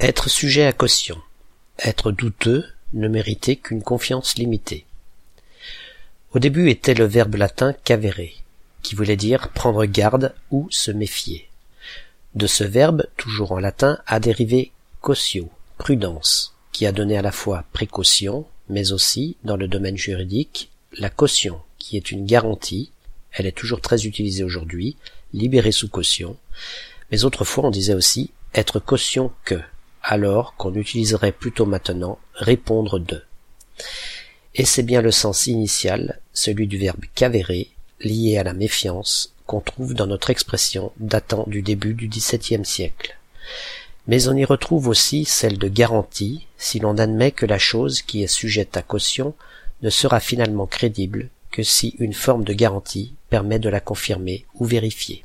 [0.00, 1.20] Être sujet à caution.
[1.84, 4.86] Être douteux ne méritait qu'une confiance limitée.
[6.32, 8.30] Au début était le verbe latin cavere,
[8.82, 11.48] qui voulait dire prendre garde ou se méfier.
[12.36, 17.32] De ce verbe, toujours en latin, a dérivé cautio, prudence, qui a donné à la
[17.32, 22.92] fois précaution, mais aussi, dans le domaine juridique, la caution, qui est une garantie,
[23.32, 24.96] elle est toujours très utilisée aujourd'hui,
[25.32, 26.36] libérée sous caution,
[27.10, 29.60] mais autrefois on disait aussi être caution que,
[30.10, 33.22] alors qu'on utiliserait plutôt maintenant répondre de.
[34.54, 37.68] Et c'est bien le sens initial, celui du verbe cavérer,
[38.00, 43.18] lié à la méfiance, qu'on trouve dans notre expression datant du début du XVIIe siècle.
[44.06, 48.22] Mais on y retrouve aussi celle de garantie, si l'on admet que la chose qui
[48.22, 49.34] est sujette à caution
[49.82, 54.64] ne sera finalement crédible que si une forme de garantie permet de la confirmer ou
[54.64, 55.22] vérifier.